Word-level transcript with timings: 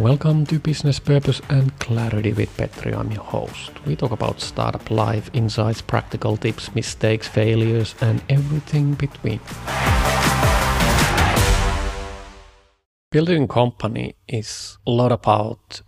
Welcome 0.00 0.44
to 0.46 0.58
Business 0.58 0.98
Purpose 0.98 1.40
and 1.48 1.78
Clarity 1.78 2.32
with 2.32 2.56
Petri. 2.56 2.92
I'm 2.92 3.12
your 3.12 3.22
host. 3.22 3.70
We 3.86 3.94
talk 3.94 4.10
about 4.10 4.40
startup 4.40 4.90
life, 4.90 5.30
insights, 5.32 5.82
practical 5.82 6.36
tips, 6.36 6.74
mistakes, 6.74 7.28
failures, 7.28 7.94
and 8.00 8.20
everything 8.28 8.94
between. 8.94 9.38
Building 13.12 13.44
a 13.44 13.46
company 13.46 14.16
is 14.26 14.78
a 14.84 14.90
lot 14.90 15.12
about 15.12 15.82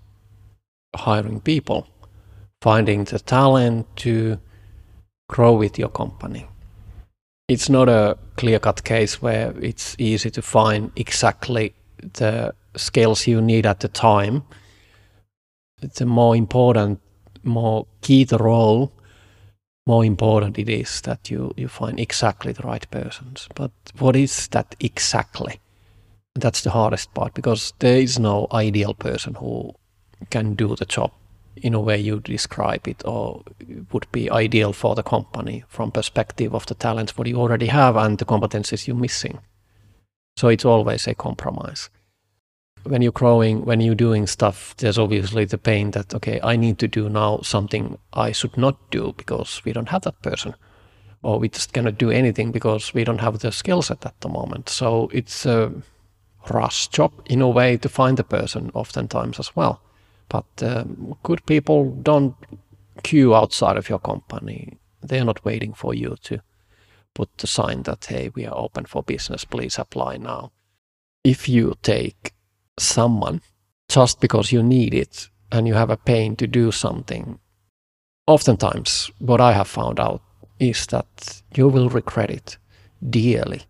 hiring 0.94 1.40
people, 1.40 1.88
finding 2.62 3.02
the 3.02 3.18
talent 3.18 3.88
to 3.96 4.38
grow 5.28 5.52
with 5.52 5.80
your 5.80 5.88
company. 5.88 6.46
It's 7.48 7.68
not 7.68 7.88
a 7.88 8.16
clear 8.36 8.60
cut 8.60 8.84
case 8.84 9.20
where 9.20 9.52
it's 9.60 9.96
easy 9.98 10.30
to 10.30 10.42
find 10.42 10.92
exactly 10.94 11.74
the 11.98 12.54
skills 12.76 13.26
you 13.26 13.40
need 13.40 13.66
at 13.66 13.80
the 13.80 13.88
time, 13.88 14.42
the 15.80 16.06
more 16.06 16.36
important, 16.36 17.00
more 17.42 17.86
key 18.00 18.24
the 18.24 18.38
role, 18.38 18.92
more 19.86 20.04
important 20.04 20.58
it 20.58 20.68
is 20.68 21.00
that 21.02 21.30
you, 21.30 21.52
you 21.56 21.68
find 21.68 22.00
exactly 22.00 22.52
the 22.52 22.62
right 22.62 22.90
persons. 22.90 23.48
But 23.54 23.70
what 23.98 24.16
is 24.16 24.48
that 24.48 24.74
exactly? 24.80 25.60
That's 26.34 26.62
the 26.62 26.70
hardest 26.70 27.14
part 27.14 27.34
because 27.34 27.72
there 27.78 27.98
is 27.98 28.18
no 28.18 28.46
ideal 28.52 28.94
person 28.94 29.34
who 29.34 29.74
can 30.30 30.54
do 30.54 30.74
the 30.76 30.84
job 30.84 31.12
in 31.56 31.72
a 31.72 31.80
way 31.80 31.98
you 31.98 32.20
describe 32.20 32.86
it 32.86 33.02
or 33.06 33.42
would 33.92 34.10
be 34.12 34.30
ideal 34.30 34.72
for 34.72 34.94
the 34.94 35.02
company 35.02 35.64
from 35.68 35.90
perspective 35.90 36.54
of 36.54 36.66
the 36.66 36.74
talents 36.74 37.16
what 37.16 37.26
you 37.26 37.36
already 37.36 37.66
have 37.66 37.96
and 37.96 38.18
the 38.18 38.26
competencies 38.26 38.86
you're 38.86 38.96
missing. 38.96 39.38
So 40.36 40.48
it's 40.48 40.66
always 40.66 41.06
a 41.06 41.14
compromise 41.14 41.88
when 42.88 43.02
you're 43.02 43.12
growing, 43.12 43.64
when 43.64 43.80
you're 43.80 43.94
doing 43.94 44.26
stuff, 44.26 44.74
there's 44.76 44.98
obviously 44.98 45.44
the 45.44 45.58
pain 45.58 45.90
that, 45.92 46.14
okay, 46.14 46.40
I 46.42 46.56
need 46.56 46.78
to 46.78 46.88
do 46.88 47.08
now 47.08 47.40
something 47.42 47.98
I 48.12 48.32
should 48.32 48.56
not 48.56 48.90
do 48.90 49.14
because 49.16 49.62
we 49.64 49.72
don't 49.72 49.88
have 49.88 50.02
that 50.02 50.22
person. 50.22 50.54
Or 51.22 51.38
we 51.38 51.48
just 51.48 51.72
cannot 51.72 51.98
do 51.98 52.10
anything 52.10 52.52
because 52.52 52.94
we 52.94 53.04
don't 53.04 53.20
have 53.20 53.38
the 53.40 53.50
skill 53.50 53.82
set 53.82 54.06
at 54.06 54.20
the 54.20 54.28
moment. 54.28 54.68
So 54.68 55.10
it's 55.12 55.44
a 55.46 55.72
rush 56.50 56.88
job 56.88 57.12
in 57.26 57.42
a 57.42 57.48
way 57.48 57.76
to 57.78 57.88
find 57.88 58.16
the 58.16 58.24
person 58.24 58.70
oftentimes 58.74 59.38
as 59.38 59.54
well. 59.56 59.80
But 60.28 60.46
um, 60.62 61.16
good 61.22 61.44
people 61.46 61.90
don't 61.90 62.34
queue 63.02 63.34
outside 63.34 63.76
of 63.76 63.88
your 63.88 63.98
company. 63.98 64.78
They're 65.02 65.24
not 65.24 65.44
waiting 65.44 65.72
for 65.74 65.94
you 65.94 66.16
to 66.22 66.40
put 67.14 67.36
the 67.38 67.46
sign 67.46 67.82
that, 67.84 68.04
hey, 68.04 68.30
we 68.34 68.46
are 68.46 68.56
open 68.56 68.84
for 68.84 69.02
business, 69.02 69.44
please 69.44 69.78
apply 69.78 70.18
now. 70.18 70.52
If 71.24 71.48
you 71.48 71.74
take 71.82 72.32
someone 72.78 73.40
just 73.88 74.20
because 74.20 74.52
you 74.52 74.62
need 74.62 74.94
it 74.94 75.28
and 75.52 75.66
you 75.66 75.74
have 75.74 75.90
a 75.90 75.96
pain 75.96 76.36
to 76.36 76.46
do 76.46 76.72
something, 76.72 77.38
oftentimes 78.26 79.10
what 79.18 79.40
I 79.40 79.52
have 79.52 79.68
found 79.68 80.00
out 80.00 80.22
is 80.58 80.86
that 80.86 81.42
you 81.54 81.68
will 81.68 81.88
regret 81.88 82.30
it 82.30 82.58
dearly 83.10 83.62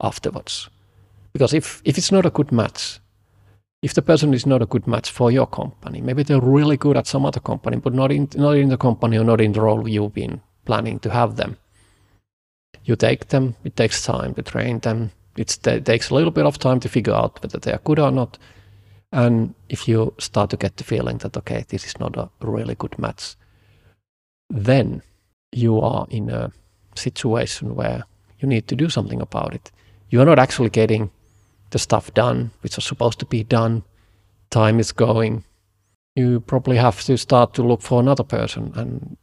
afterwards. 0.00 0.68
Because 1.32 1.52
if, 1.52 1.82
if 1.84 1.98
it's 1.98 2.12
not 2.12 2.26
a 2.26 2.30
good 2.30 2.52
match, 2.52 3.00
if 3.82 3.94
the 3.94 4.02
person 4.02 4.34
is 4.34 4.46
not 4.46 4.62
a 4.62 4.66
good 4.66 4.86
match 4.86 5.10
for 5.10 5.30
your 5.30 5.46
company, 5.46 6.00
maybe 6.00 6.22
they're 6.22 6.40
really 6.40 6.76
good 6.76 6.96
at 6.96 7.06
some 7.06 7.24
other 7.24 7.40
company, 7.40 7.76
but 7.76 7.94
not 7.94 8.10
in, 8.10 8.28
not 8.34 8.56
in 8.56 8.68
the 8.68 8.76
company 8.76 9.16
or 9.16 9.24
not 9.24 9.40
in 9.40 9.52
the 9.52 9.60
role 9.60 9.88
you've 9.88 10.14
been 10.14 10.40
planning 10.64 10.98
to 11.00 11.10
have 11.10 11.36
them. 11.36 11.56
You 12.84 12.96
take 12.96 13.28
them, 13.28 13.54
it 13.64 13.76
takes 13.76 14.02
time 14.02 14.34
to 14.34 14.42
train 14.42 14.80
them, 14.80 15.12
it 15.38 15.84
takes 15.84 16.10
a 16.10 16.14
little 16.14 16.30
bit 16.30 16.46
of 16.46 16.58
time 16.58 16.80
to 16.80 16.88
figure 16.88 17.14
out 17.14 17.42
whether 17.42 17.58
they 17.58 17.72
are 17.72 17.80
good 17.84 17.98
or 17.98 18.10
not. 18.10 18.38
And 19.12 19.54
if 19.68 19.88
you 19.88 20.14
start 20.18 20.50
to 20.50 20.56
get 20.56 20.76
the 20.76 20.84
feeling 20.84 21.18
that, 21.18 21.36
okay, 21.36 21.64
this 21.68 21.86
is 21.86 21.98
not 21.98 22.16
a 22.16 22.28
really 22.40 22.74
good 22.74 22.98
match, 22.98 23.36
then 24.50 25.02
you 25.52 25.80
are 25.80 26.06
in 26.10 26.28
a 26.30 26.52
situation 26.94 27.74
where 27.74 28.04
you 28.40 28.48
need 28.48 28.68
to 28.68 28.76
do 28.76 28.88
something 28.88 29.20
about 29.20 29.54
it. 29.54 29.70
You 30.10 30.20
are 30.20 30.26
not 30.26 30.38
actually 30.38 30.70
getting 30.70 31.10
the 31.70 31.78
stuff 31.78 32.12
done, 32.14 32.50
which 32.60 32.76
is 32.76 32.84
supposed 32.84 33.18
to 33.20 33.26
be 33.26 33.44
done. 33.44 33.82
Time 34.50 34.80
is 34.80 34.92
going. 34.92 35.44
You 36.16 36.40
probably 36.40 36.76
have 36.76 37.02
to 37.04 37.16
start 37.16 37.54
to 37.54 37.62
look 37.62 37.82
for 37.82 38.00
another 38.00 38.24
person 38.24 38.72
and 38.74 39.16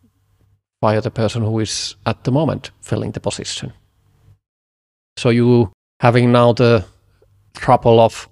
fire 0.81 1.01
the 1.01 1.11
person 1.11 1.43
who 1.43 1.59
is 1.59 1.95
at 2.05 2.23
the 2.23 2.31
moment 2.31 2.71
filling 2.81 3.11
the 3.11 3.19
position. 3.19 3.73
So 5.17 5.29
you 5.29 5.71
having 5.99 6.31
now 6.31 6.53
the 6.53 6.85
trouble 7.53 7.99
of 7.99 8.29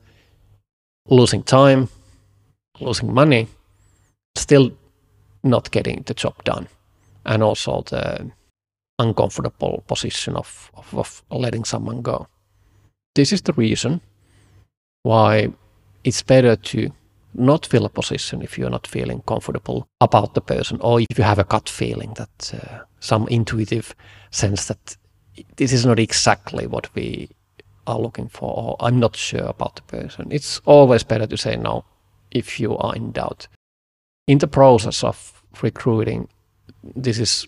losing 1.07 1.43
time, 1.43 1.89
losing 2.79 3.13
money, 3.13 3.47
still 4.35 4.71
not 5.43 5.71
getting 5.71 6.03
the 6.05 6.13
job 6.13 6.43
done, 6.43 6.67
and 7.25 7.43
also 7.43 7.83
the 7.89 8.31
uncomfortable 8.99 9.83
position 9.87 10.35
of, 10.35 10.71
of, 10.75 10.93
of 10.93 11.23
letting 11.31 11.63
someone 11.63 12.01
go. 12.01 12.27
This 13.15 13.31
is 13.31 13.41
the 13.41 13.53
reason 13.53 14.01
why 15.03 15.53
it's 16.03 16.21
better 16.21 16.55
to 16.55 16.91
not 17.33 17.65
fill 17.65 17.85
a 17.85 17.89
position 17.89 18.41
if 18.41 18.57
you're 18.57 18.69
not 18.69 18.87
feeling 18.87 19.21
comfortable 19.21 19.87
about 19.99 20.33
the 20.33 20.41
person, 20.41 20.79
or 20.81 21.01
if 21.01 21.17
you 21.17 21.23
have 21.23 21.39
a 21.39 21.43
gut 21.43 21.67
feeling 21.67 22.13
that 22.15 22.53
uh, 22.53 22.83
some 22.99 23.27
intuitive 23.27 23.95
sense 24.31 24.67
that 24.67 24.97
this 25.55 25.73
is 25.73 25.85
not 25.85 25.99
exactly 25.99 26.67
what 26.67 26.93
we 26.95 27.29
are 27.87 27.99
looking 27.99 28.27
for, 28.27 28.53
or 28.55 28.75
I'm 28.79 28.99
not 28.99 29.15
sure 29.15 29.45
about 29.45 29.75
the 29.75 29.81
person. 29.83 30.27
It's 30.31 30.61
always 30.65 31.03
better 31.03 31.27
to 31.27 31.37
say 31.37 31.55
no 31.55 31.85
if 32.31 32.59
you 32.59 32.77
are 32.77 32.95
in 32.95 33.11
doubt. 33.11 33.47
In 34.27 34.37
the 34.37 34.47
process 34.47 35.03
of 35.03 35.43
recruiting, 35.61 36.27
this 36.95 37.19
is 37.19 37.47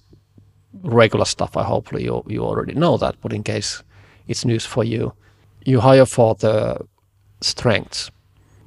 regular 0.83 1.25
stuff. 1.25 1.55
I 1.57 1.63
hopefully 1.63 2.03
you 2.03 2.23
you 2.27 2.43
already 2.43 2.73
know 2.73 2.97
that, 2.97 3.15
but 3.21 3.33
in 3.33 3.43
case 3.43 3.83
it's 4.27 4.45
news 4.45 4.65
for 4.65 4.83
you, 4.83 5.13
you 5.65 5.79
hire 5.79 6.05
for 6.05 6.35
the 6.35 6.85
strengths. 7.41 8.11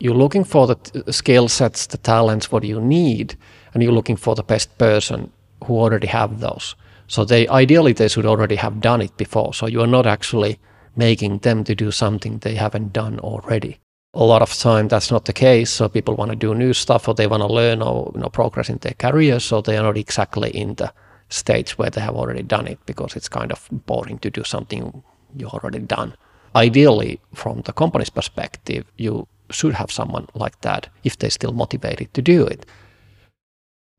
You're 0.00 0.14
looking 0.14 0.44
for 0.44 0.66
the 0.66 1.12
skill 1.12 1.48
sets, 1.48 1.86
the 1.86 1.98
talents, 1.98 2.52
what 2.52 2.64
you 2.64 2.80
need, 2.80 3.36
and 3.74 3.82
you're 3.82 3.92
looking 3.92 4.16
for 4.16 4.34
the 4.34 4.44
best 4.44 4.78
person 4.78 5.30
who 5.64 5.74
already 5.74 6.06
have 6.06 6.40
those. 6.40 6.76
So 7.08 7.24
they 7.24 7.48
ideally 7.48 7.92
they 7.92 8.08
should 8.08 8.26
already 8.26 8.56
have 8.56 8.80
done 8.80 9.02
it 9.02 9.16
before. 9.16 9.54
So 9.54 9.66
you 9.66 9.80
are 9.80 9.86
not 9.86 10.06
actually 10.06 10.58
making 10.98 11.38
them 11.38 11.64
to 11.64 11.74
do 11.74 11.90
something 11.90 12.38
they 12.38 12.56
haven't 12.56 12.92
done 12.92 13.20
already. 13.20 13.78
A 14.14 14.24
lot 14.24 14.42
of 14.42 14.52
time 14.52 14.88
that's 14.88 15.10
not 15.10 15.24
the 15.26 15.32
case. 15.32 15.70
So 15.70 15.88
people 15.88 16.16
want 16.16 16.32
to 16.32 16.36
do 16.36 16.54
new 16.54 16.74
stuff 16.74 17.08
or 17.08 17.14
they 17.14 17.28
want 17.28 17.42
to 17.42 17.46
learn 17.46 17.80
or 17.80 18.10
you 18.14 18.20
know, 18.20 18.28
progress 18.28 18.68
in 18.68 18.78
their 18.78 18.94
career. 18.94 19.38
So 19.38 19.60
they 19.60 19.76
are 19.76 19.84
not 19.84 19.96
exactly 19.96 20.50
in 20.50 20.74
the 20.74 20.92
stage 21.28 21.78
where 21.78 21.90
they 21.90 22.00
have 22.00 22.16
already 22.16 22.42
done 22.42 22.66
it 22.66 22.78
because 22.84 23.14
it's 23.14 23.28
kind 23.28 23.52
of 23.52 23.68
boring 23.70 24.18
to 24.18 24.30
do 24.30 24.42
something 24.42 25.02
you 25.36 25.46
already 25.46 25.78
done. 25.78 26.14
Ideally, 26.56 27.20
from 27.32 27.60
the 27.60 27.72
company's 27.72 28.10
perspective, 28.10 28.84
you 28.96 29.28
should 29.50 29.74
have 29.74 29.92
someone 29.92 30.26
like 30.34 30.60
that 30.62 30.88
if 31.04 31.16
they're 31.18 31.30
still 31.30 31.52
motivated 31.52 32.12
to 32.14 32.22
do 32.22 32.44
it. 32.46 32.66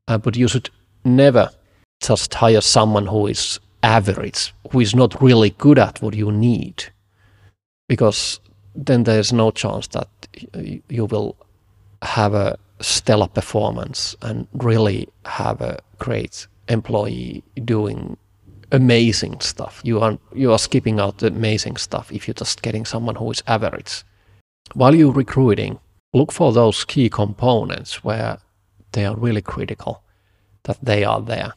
Uh, 0.06 0.18
but 0.18 0.36
you 0.36 0.48
should 0.48 0.68
never 1.04 1.50
just 2.02 2.34
hire 2.34 2.60
someone 2.60 3.06
who 3.06 3.26
is 3.26 3.58
average 3.82 4.54
who 4.70 4.80
is 4.80 4.94
not 4.94 5.20
really 5.22 5.50
good 5.50 5.78
at 5.78 6.00
what 6.02 6.14
you 6.14 6.30
need 6.30 6.84
because 7.88 8.40
then 8.74 9.04
there's 9.04 9.32
no 9.32 9.50
chance 9.50 9.88
that 9.88 10.08
you 10.88 11.06
will 11.06 11.36
have 12.02 12.34
a 12.34 12.58
stellar 12.80 13.26
performance 13.26 14.16
and 14.22 14.46
really 14.54 15.08
have 15.24 15.60
a 15.60 15.78
great 15.98 16.46
employee 16.68 17.42
doing 17.64 18.16
amazing 18.72 19.40
stuff. 19.40 19.80
You 19.84 20.00
are 20.00 20.18
you 20.34 20.52
are 20.52 20.58
skipping 20.58 21.00
out 21.00 21.18
the 21.18 21.26
amazing 21.26 21.76
stuff 21.76 22.12
if 22.12 22.26
you're 22.26 22.34
just 22.34 22.62
getting 22.62 22.84
someone 22.86 23.16
who 23.16 23.30
is 23.30 23.42
average. 23.46 24.04
While 24.74 24.94
you're 24.94 25.12
recruiting, 25.12 25.78
look 26.14 26.32
for 26.32 26.52
those 26.52 26.84
key 26.84 27.08
components 27.10 28.04
where 28.04 28.38
they 28.92 29.04
are 29.04 29.16
really 29.16 29.42
critical 29.42 30.02
that 30.64 30.78
they 30.82 31.04
are 31.04 31.20
there. 31.20 31.54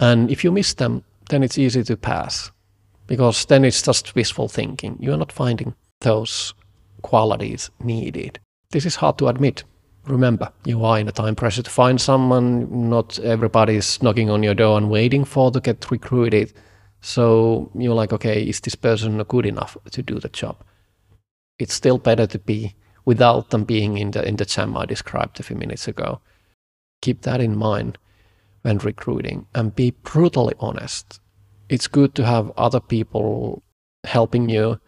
And 0.00 0.30
if 0.30 0.44
you 0.44 0.50
miss 0.50 0.74
them, 0.74 1.04
then 1.28 1.42
it's 1.42 1.58
easy 1.58 1.82
to 1.84 1.96
pass 1.96 2.50
because 3.06 3.44
then 3.46 3.64
it's 3.64 3.82
just 3.82 4.14
wishful 4.14 4.48
thinking. 4.48 4.96
You're 5.00 5.16
not 5.16 5.32
finding 5.32 5.74
those 6.00 6.54
qualities 7.02 7.70
needed. 7.80 8.38
This 8.70 8.86
is 8.86 8.96
hard 8.96 9.18
to 9.18 9.28
admit. 9.28 9.64
Remember, 10.06 10.52
you 10.64 10.84
are 10.84 10.98
in 10.98 11.08
a 11.08 11.12
time 11.12 11.34
pressure 11.34 11.62
to 11.62 11.70
find 11.70 12.00
someone. 12.00 12.88
Not 12.88 13.18
everybody 13.20 13.76
is 13.76 14.02
knocking 14.02 14.30
on 14.30 14.42
your 14.42 14.54
door 14.54 14.78
and 14.78 14.90
waiting 14.90 15.24
for 15.24 15.50
to 15.50 15.60
get 15.60 15.90
recruited. 15.90 16.52
So 17.00 17.70
you're 17.74 17.94
like, 17.94 18.12
okay, 18.12 18.42
is 18.42 18.60
this 18.60 18.74
person 18.74 19.22
good 19.24 19.46
enough 19.46 19.76
to 19.90 20.02
do 20.02 20.18
the 20.18 20.28
job? 20.28 20.56
It's 21.58 21.74
still 21.74 21.98
better 21.98 22.26
to 22.26 22.38
be 22.38 22.74
without 23.04 23.50
them 23.50 23.64
being 23.64 23.98
in 23.98 24.10
the 24.10 24.26
in 24.26 24.36
the 24.36 24.44
jam 24.44 24.76
I 24.76 24.86
described 24.86 25.40
a 25.40 25.42
few 25.42 25.56
minutes 25.56 25.88
ago. 25.88 26.20
Keep 27.02 27.22
that 27.22 27.40
in 27.40 27.56
mind 27.56 27.98
when 28.66 28.78
recruiting 28.78 29.46
and 29.54 29.76
be 29.76 29.92
brutally 30.02 30.54
honest. 30.58 31.20
It's 31.68 31.86
good 31.86 32.16
to 32.16 32.26
have 32.26 32.50
other 32.56 32.80
people 32.80 33.62
helping 34.02 34.48
you 34.48 34.80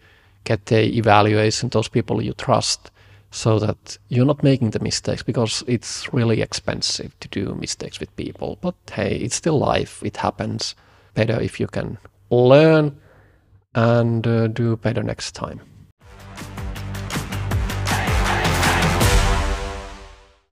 get 0.42 0.66
the 0.66 0.98
evaluation, 0.98 1.68
those 1.68 1.86
people 1.86 2.20
you 2.20 2.32
trust, 2.32 2.90
so 3.30 3.60
that 3.60 3.98
you're 4.08 4.26
not 4.26 4.42
making 4.42 4.70
the 4.70 4.80
mistakes 4.80 5.22
because 5.22 5.62
it's 5.68 6.12
really 6.12 6.42
expensive 6.42 7.18
to 7.20 7.28
do 7.28 7.54
mistakes 7.54 8.00
with 8.00 8.16
people. 8.16 8.58
But 8.60 8.74
hey, 8.92 9.16
it's 9.16 9.36
still 9.36 9.58
life, 9.60 10.02
it 10.02 10.16
happens. 10.16 10.74
Better 11.14 11.40
if 11.40 11.60
you 11.60 11.68
can 11.68 11.98
learn 12.30 12.98
and 13.76 14.26
uh, 14.26 14.48
do 14.48 14.76
better 14.76 15.04
next 15.04 15.36
time. 15.36 15.60